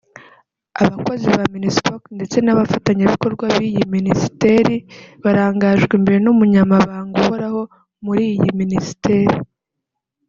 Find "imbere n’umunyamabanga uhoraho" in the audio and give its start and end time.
5.99-7.61